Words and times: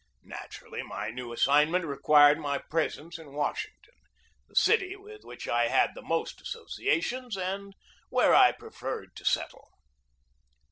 Naturally, 0.25 0.81
my 0.81 1.11
new 1.11 1.31
as 1.31 1.43
signment 1.43 1.85
required 1.85 2.39
my 2.39 2.57
presence 2.57 3.19
in 3.19 3.33
Washington, 3.33 3.93
the 4.47 4.55
city 4.55 4.95
with 4.95 5.23
which 5.23 5.47
I 5.47 5.67
had 5.67 5.91
the 5.93 6.01
most 6.01 6.41
associations, 6.41 7.37
and 7.37 7.75
where 8.09 8.33
I 8.33 8.51
preferred 8.51 9.15
to 9.17 9.23
settle. 9.25 9.69